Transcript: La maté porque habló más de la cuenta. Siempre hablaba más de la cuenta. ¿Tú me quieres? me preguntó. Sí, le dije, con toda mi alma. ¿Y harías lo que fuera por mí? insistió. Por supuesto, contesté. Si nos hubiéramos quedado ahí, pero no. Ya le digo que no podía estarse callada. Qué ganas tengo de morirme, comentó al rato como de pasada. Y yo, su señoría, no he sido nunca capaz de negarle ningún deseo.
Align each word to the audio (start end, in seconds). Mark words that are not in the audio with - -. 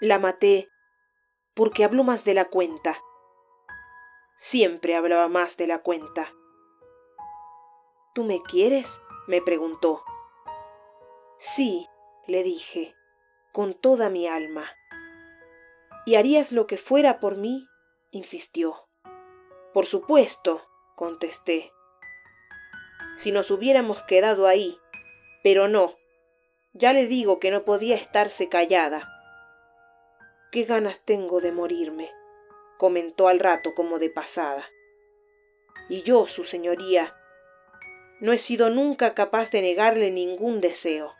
La 0.00 0.18
maté 0.18 0.70
porque 1.54 1.84
habló 1.84 2.04
más 2.04 2.24
de 2.24 2.32
la 2.32 2.46
cuenta. 2.46 3.02
Siempre 4.38 4.96
hablaba 4.96 5.28
más 5.28 5.58
de 5.58 5.66
la 5.66 5.82
cuenta. 5.82 6.32
¿Tú 8.14 8.24
me 8.24 8.42
quieres? 8.42 9.00
me 9.26 9.42
preguntó. 9.42 10.02
Sí, 11.38 11.86
le 12.26 12.42
dije, 12.42 12.94
con 13.52 13.74
toda 13.74 14.08
mi 14.08 14.26
alma. 14.26 14.74
¿Y 16.06 16.14
harías 16.14 16.50
lo 16.50 16.66
que 16.66 16.78
fuera 16.78 17.20
por 17.20 17.36
mí? 17.36 17.68
insistió. 18.10 18.88
Por 19.74 19.84
supuesto, 19.84 20.62
contesté. 20.96 21.72
Si 23.18 23.32
nos 23.32 23.50
hubiéramos 23.50 24.02
quedado 24.04 24.46
ahí, 24.46 24.78
pero 25.42 25.68
no. 25.68 25.94
Ya 26.72 26.94
le 26.94 27.06
digo 27.06 27.38
que 27.38 27.50
no 27.50 27.64
podía 27.64 27.96
estarse 27.96 28.48
callada. 28.48 29.19
Qué 30.52 30.64
ganas 30.64 30.98
tengo 31.04 31.40
de 31.40 31.52
morirme, 31.52 32.10
comentó 32.76 33.28
al 33.28 33.38
rato 33.38 33.74
como 33.74 34.00
de 34.00 34.10
pasada. 34.10 34.68
Y 35.88 36.02
yo, 36.02 36.26
su 36.26 36.42
señoría, 36.42 37.14
no 38.20 38.32
he 38.32 38.38
sido 38.38 38.68
nunca 38.68 39.14
capaz 39.14 39.52
de 39.52 39.62
negarle 39.62 40.10
ningún 40.10 40.60
deseo. 40.60 41.14